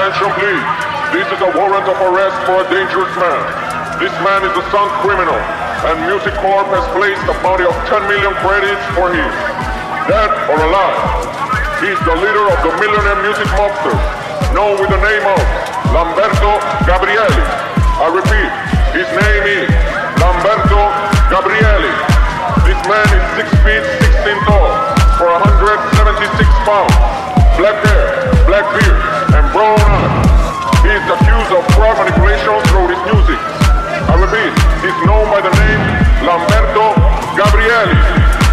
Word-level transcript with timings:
Attention 0.00 0.32
please. 0.40 0.68
This 1.12 1.28
is 1.28 1.40
a 1.44 1.52
warrant 1.60 1.84
of 1.84 1.92
arrest 2.00 2.32
for 2.48 2.64
a 2.64 2.66
dangerous 2.72 3.12
man. 3.20 3.40
This 4.00 4.16
man 4.24 4.40
is 4.48 4.54
a 4.56 4.64
son 4.72 4.88
criminal, 5.04 5.36
and 5.36 6.08
Music 6.08 6.32
Corp 6.40 6.64
has 6.72 6.88
placed 6.96 7.20
a 7.28 7.36
bounty 7.44 7.68
of 7.68 7.76
10 7.84 8.08
million 8.08 8.32
credits 8.40 8.80
for 8.96 9.12
him. 9.12 9.28
Dead 10.08 10.32
or 10.48 10.56
alive. 10.56 11.04
He's 11.84 12.00
the 12.08 12.16
leader 12.16 12.48
of 12.48 12.56
the 12.64 12.72
Millionaire 12.80 13.20
Music 13.20 13.44
Mobsters, 13.60 14.00
known 14.56 14.80
with 14.80 14.88
the 14.88 15.02
name 15.04 15.20
of 15.20 15.40
Lamberto 15.92 16.56
Gabrielli. 16.88 17.44
I 18.00 18.08
repeat, 18.08 18.52
his 18.96 19.08
name 19.12 19.44
is 19.52 19.68
Lamberto 20.16 20.80
Gabrielli. 21.28 21.92
This 22.64 22.80
man 22.88 23.04
is 23.04 23.52
6 23.52 23.52
feet 23.68 23.84
16 24.16 24.48
tall, 24.48 24.64
for 25.20 25.28
176 25.28 26.48
pounds, 26.64 27.20
black 27.56 27.78
hair, 27.86 28.06
black 28.46 28.66
beard, 28.74 29.00
and 29.34 29.44
brown 29.52 29.78
eyes. 29.80 30.30
He 30.84 30.90
is 30.90 31.06
accused 31.06 31.52
of 31.54 31.62
crowd 31.74 31.96
manipulation 31.98 32.54
through 32.70 32.88
his 32.92 33.00
music. 33.08 33.40
I 34.10 34.14
repeat, 34.18 34.52
he's 34.82 34.98
known 35.06 35.26
by 35.30 35.40
the 35.40 35.52
name 35.54 35.82
Lamberto 36.26 36.94
Gabrielli. 37.38 38.49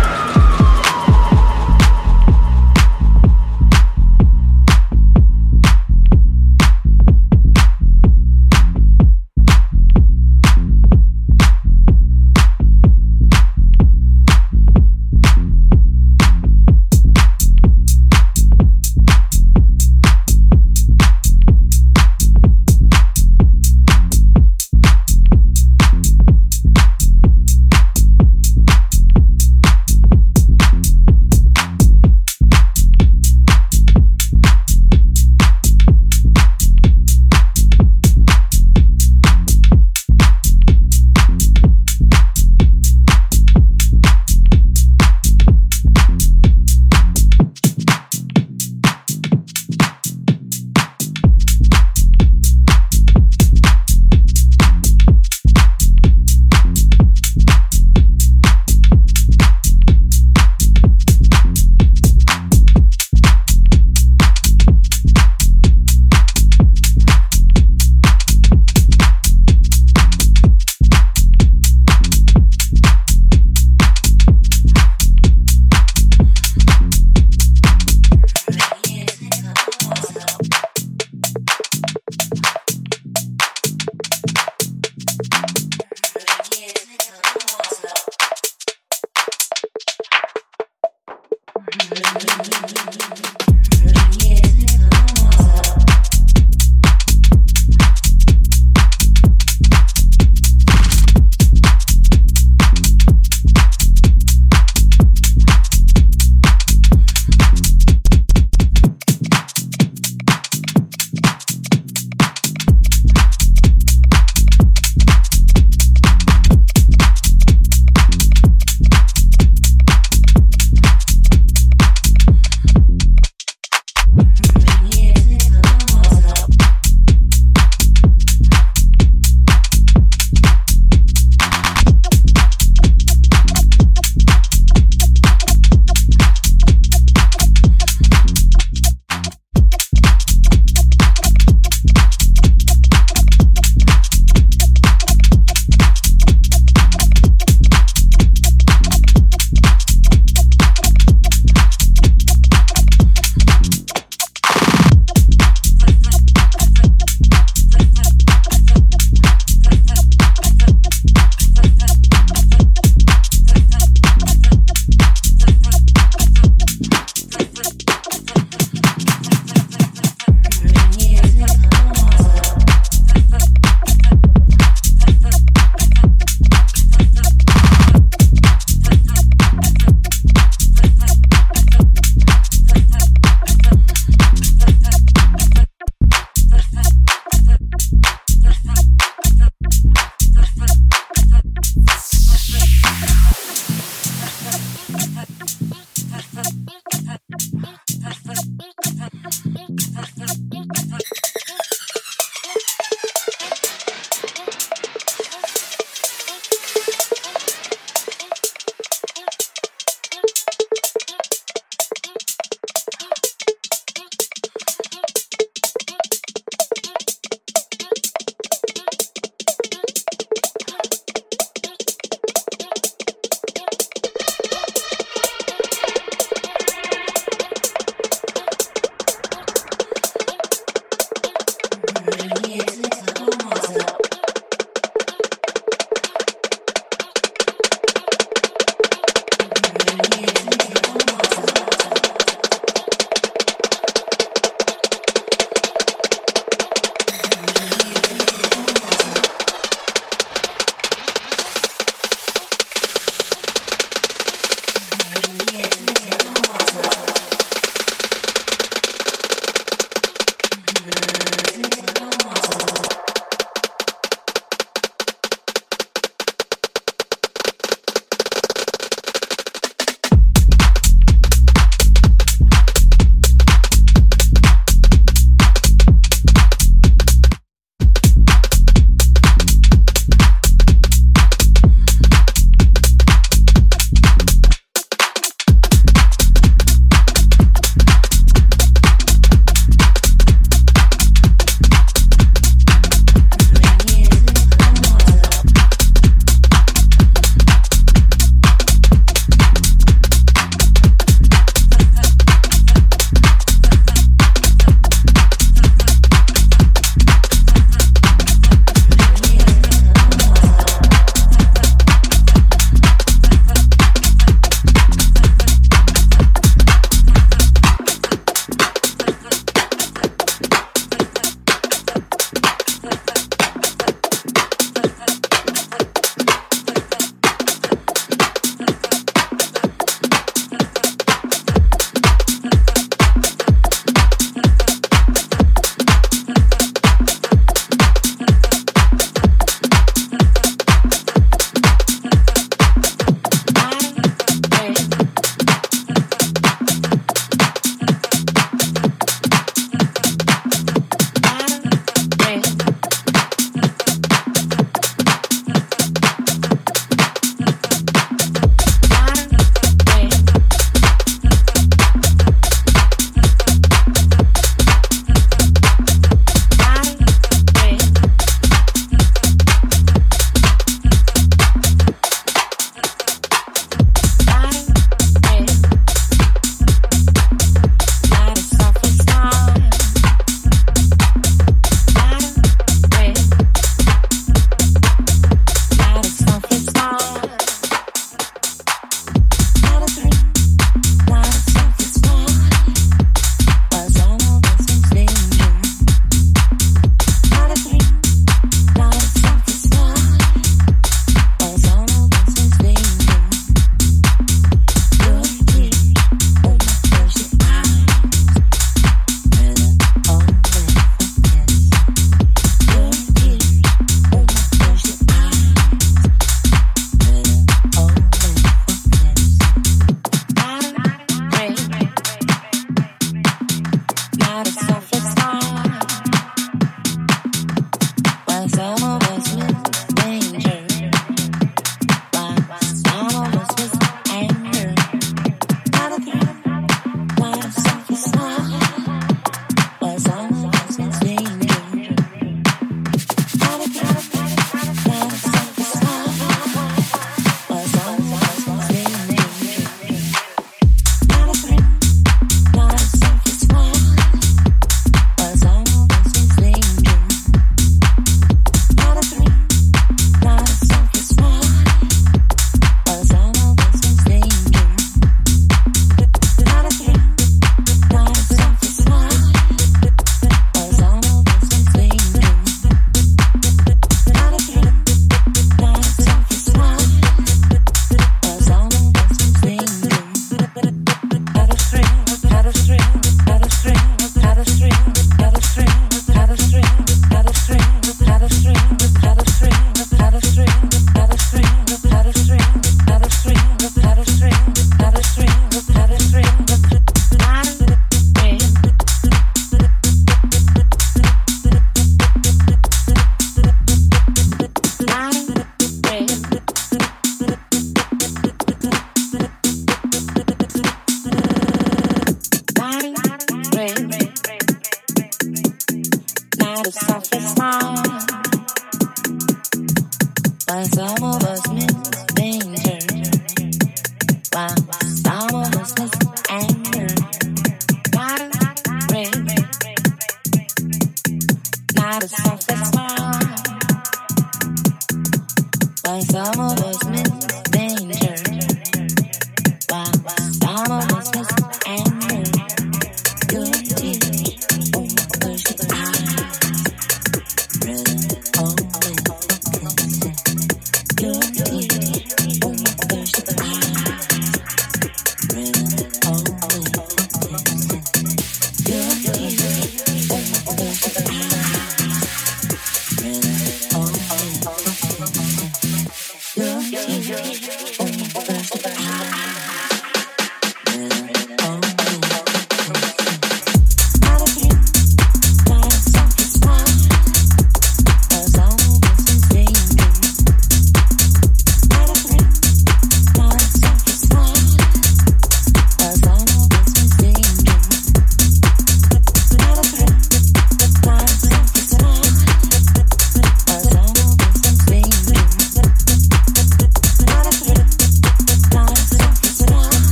behavior. 567.08 567.54
Oh, 567.80 567.88
oh, 568.16 568.42
oh, 568.54 569.57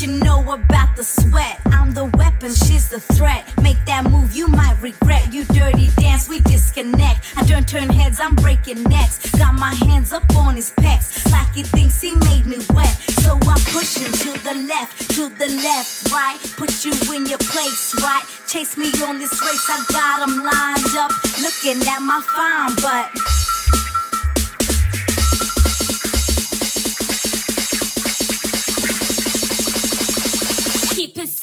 you 0.00 0.08
know 0.08 0.42
about 0.52 0.94
the 0.96 1.04
sweat. 1.04 1.60
I'm 1.66 1.92
the 1.94 2.06
weapon, 2.16 2.52
she's 2.54 2.88
the 2.88 3.00
threat. 3.00 3.44
Make 3.62 3.82
that 3.86 4.04
move, 4.10 4.34
you 4.34 4.48
might 4.48 4.76
regret. 4.82 5.32
You 5.32 5.44
dirty 5.44 5.88
dance, 5.96 6.28
we 6.28 6.40
disconnect. 6.40 7.32
I 7.36 7.44
don't 7.44 7.66
turn 7.68 7.88
heads, 7.88 8.20
I'm 8.20 8.34
breaking 8.34 8.82
necks. 8.84 9.30
Got 9.32 9.54
my 9.54 9.74
hands 9.86 10.12
up 10.12 10.24
on 10.36 10.56
his 10.56 10.72
pecs, 10.72 11.30
like 11.30 11.52
he 11.54 11.62
thinks 11.62 12.00
he 12.00 12.14
made 12.14 12.46
me 12.46 12.58
wet. 12.74 12.94
So 13.22 13.38
I 13.42 13.56
push 13.72 13.96
him 13.96 14.12
to 14.12 14.32
the 14.44 14.54
left, 14.68 15.10
to 15.12 15.28
the 15.28 15.48
left, 15.64 16.12
right. 16.12 16.38
Put 16.56 16.84
you 16.84 16.92
in 17.14 17.26
your 17.26 17.38
place, 17.38 17.94
right. 18.02 18.24
Chase 18.46 18.76
me 18.76 18.90
on 19.04 19.18
this 19.18 19.40
race, 19.40 19.66
I 19.68 19.84
got 19.92 20.28
him 20.28 20.44
lined 20.44 20.96
up. 20.98 21.12
Looking 21.40 21.80
at 21.88 22.00
my 22.00 22.20
fine 22.34 22.74
butt. 22.82 23.55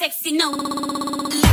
Sexy, 0.04 0.32
no. 0.32 1.43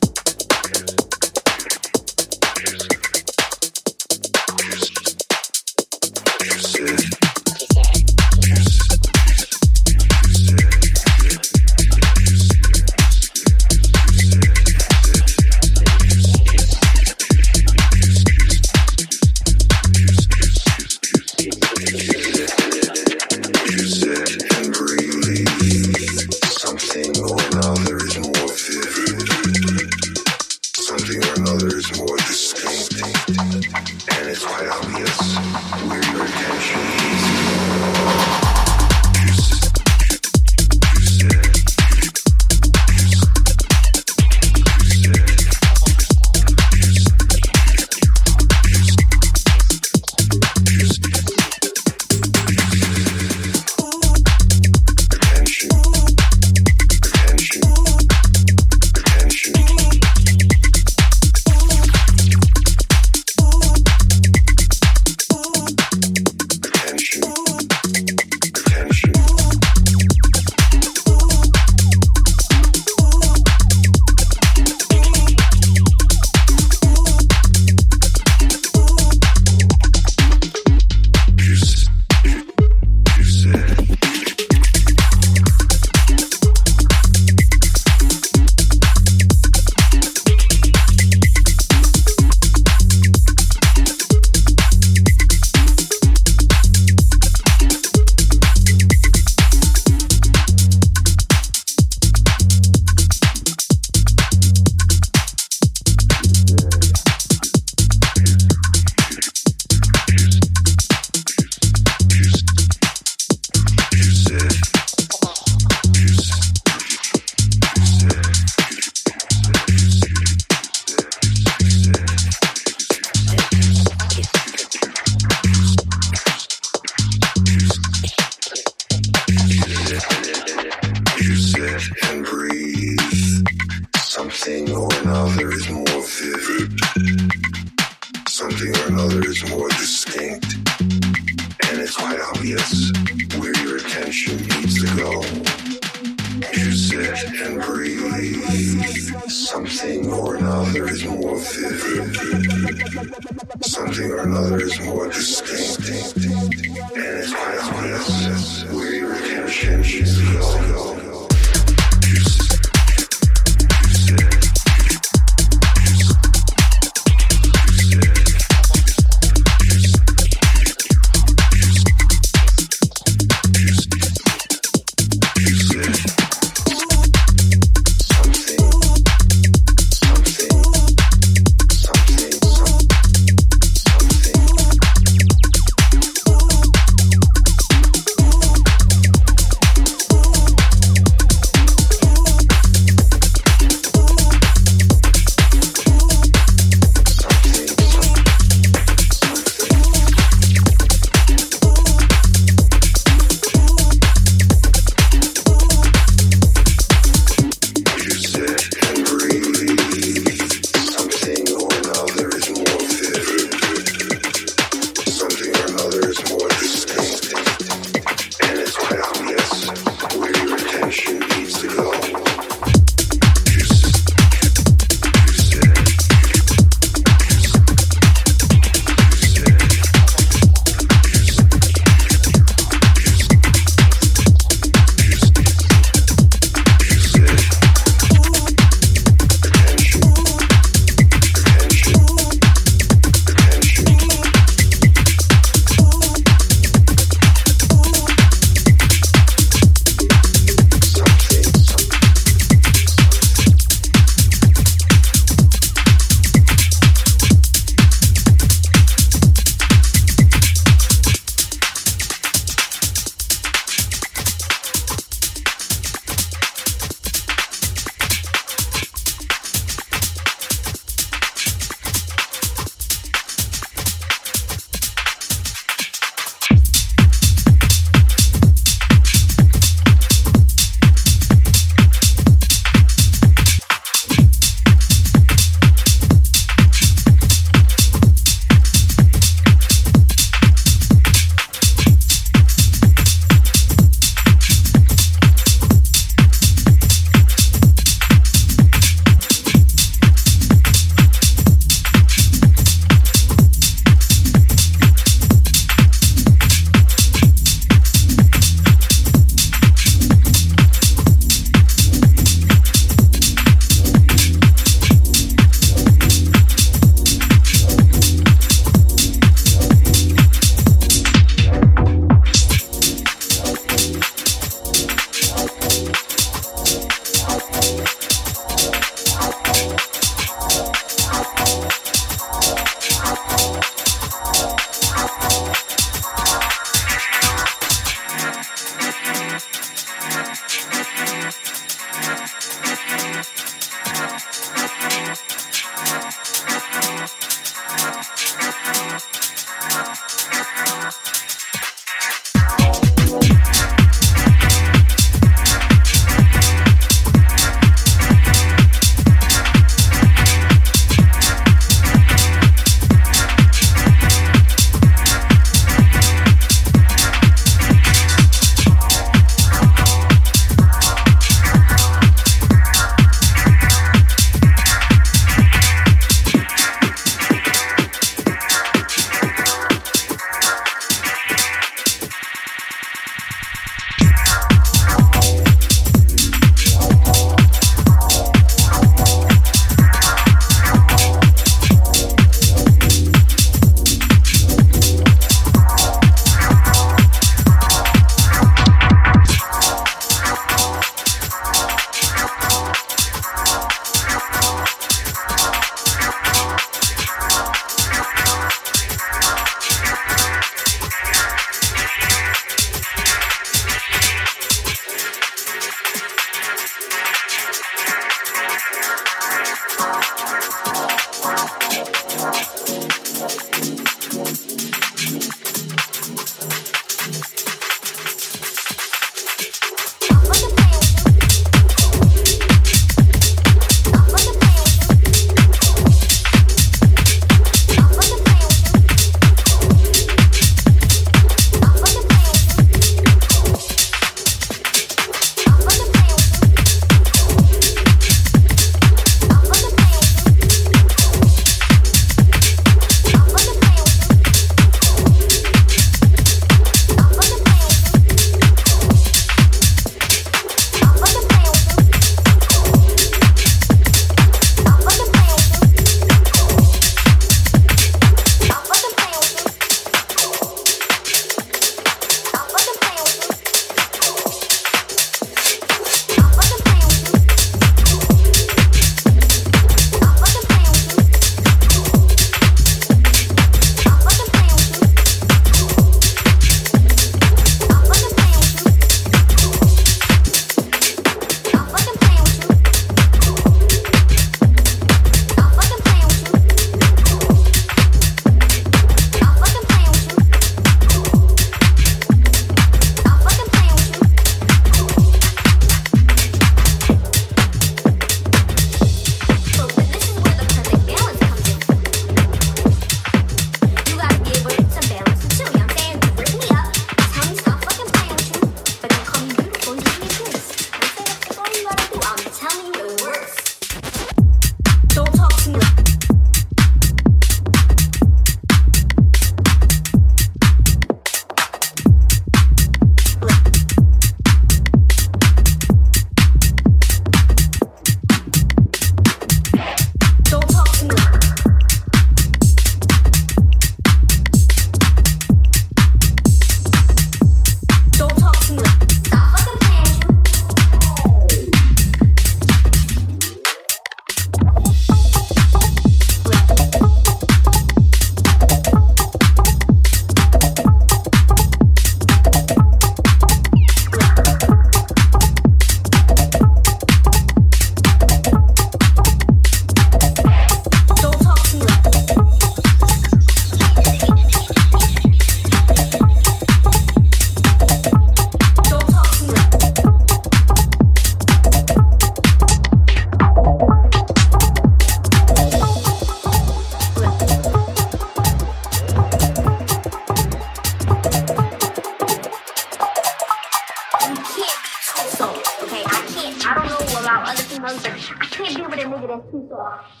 and 599.11 600.00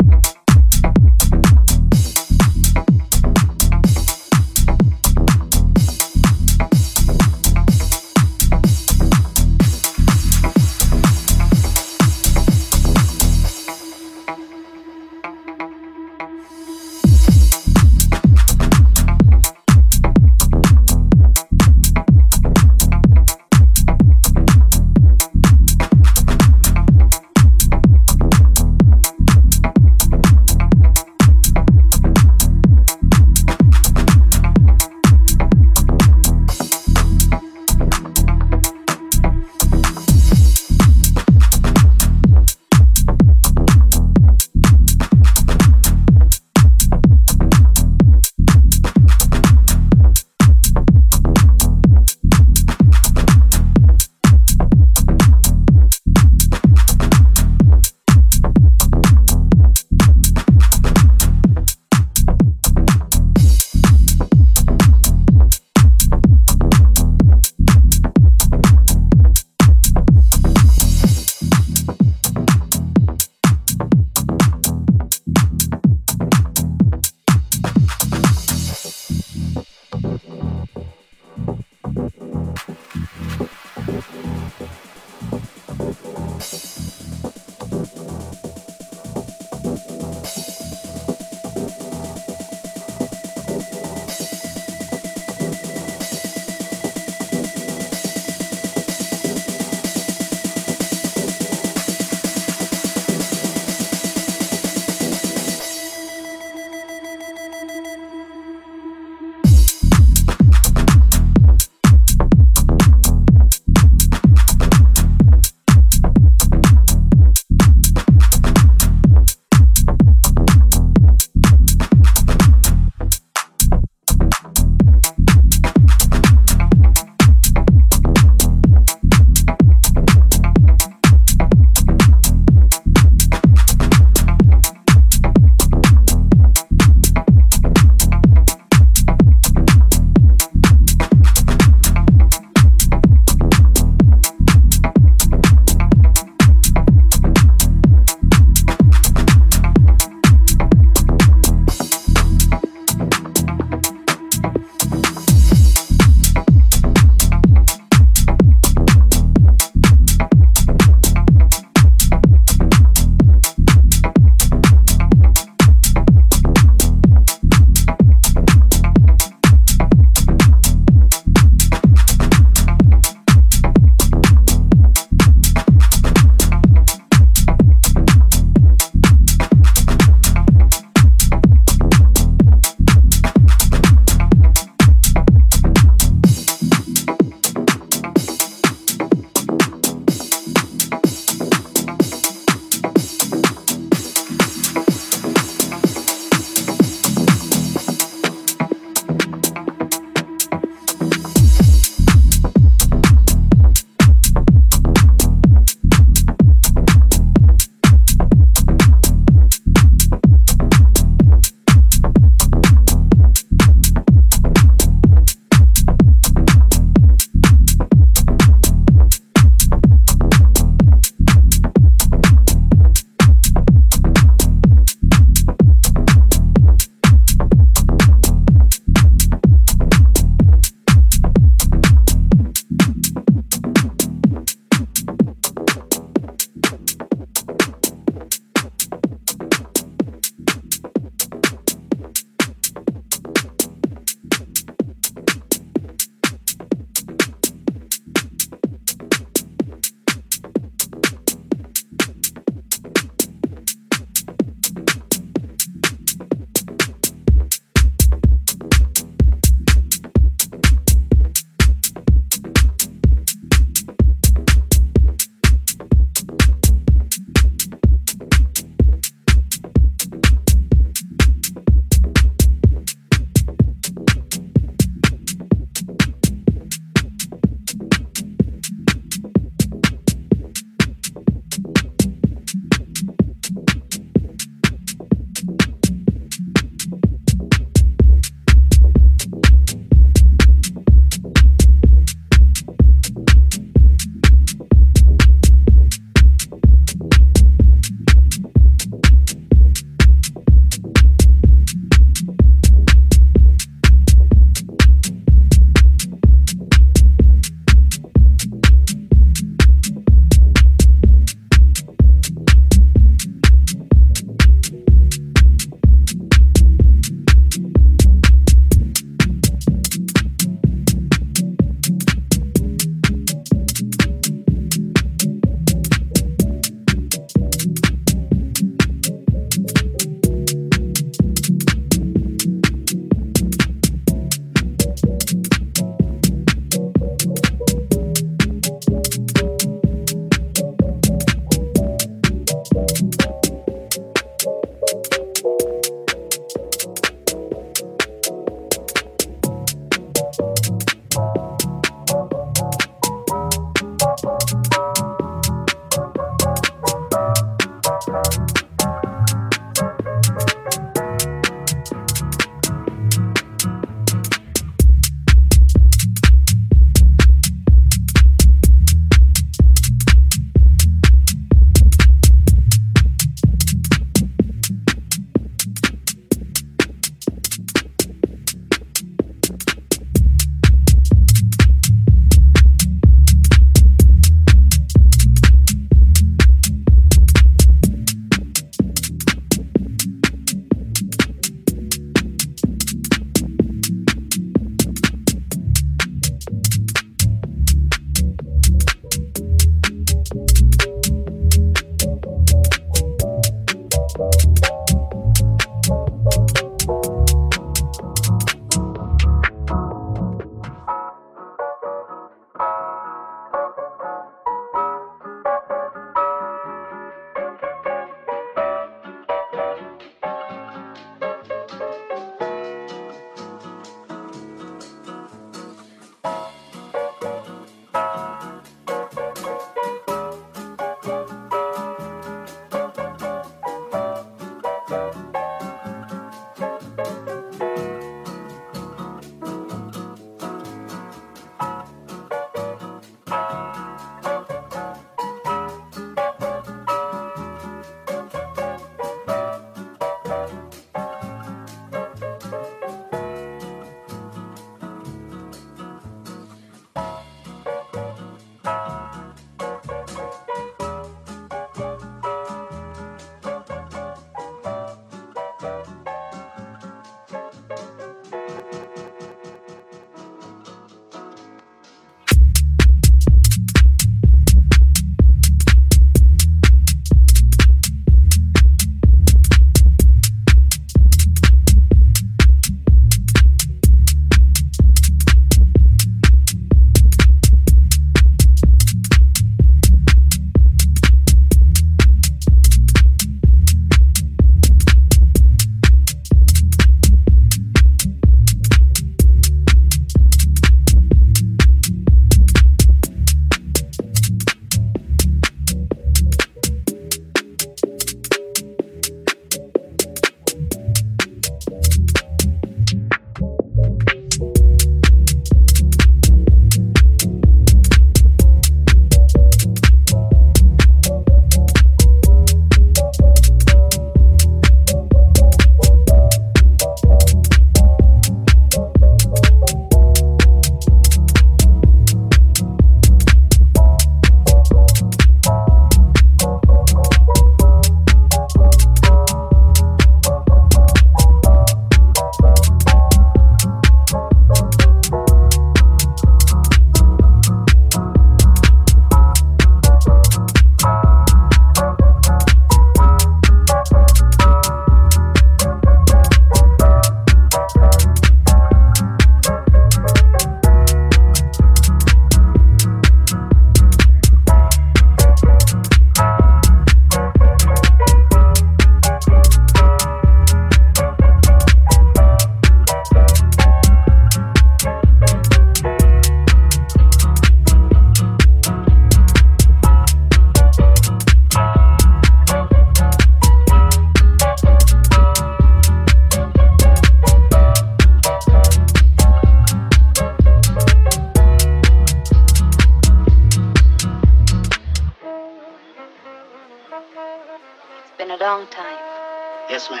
Yes, 599.78 599.90
ma'am. 599.92 600.00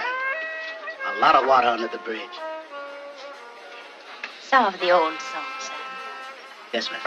A 1.14 1.20
lot 1.20 1.36
of 1.36 1.46
water 1.46 1.68
under 1.68 1.86
the 1.86 1.98
bridge. 1.98 2.36
Some 4.42 4.74
of 4.74 4.80
the 4.80 4.90
old 4.90 5.12
songs, 5.20 5.60
Sam. 5.60 5.76
Yes, 6.72 6.90
ma'am. 6.90 7.00